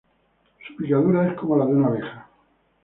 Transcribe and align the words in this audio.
Su 0.65 0.75
picadura 0.77 1.27
es 1.29 1.35
como 1.37 1.55
la 1.57 1.65
de 1.67 1.73
una 1.75 1.87
abeja. 1.89 2.27